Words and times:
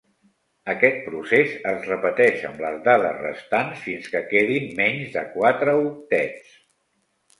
Aquest 0.71 0.95
procés 1.09 1.51
es 1.71 1.83
repeteix 1.89 2.41
amb 2.49 2.63
les 2.65 2.79
dades 2.87 3.21
restants 3.27 3.83
fins 3.85 4.09
que 4.15 4.23
quedin 4.33 4.69
menys 4.81 5.15
de 5.19 5.27
quatre 5.37 5.77
octets. 5.85 6.61